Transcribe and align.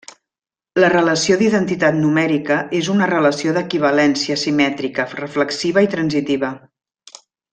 La 0.83 0.87
relació 0.93 1.35
d'identitat 1.41 1.97
numèrica 1.97 2.57
és 2.79 2.89
una 2.95 3.09
relació 3.11 3.53
d'equivalència, 3.59 4.39
simètrica, 4.45 5.07
reflexiva 5.21 5.87
i 5.89 5.93
transitiva. 5.97 6.53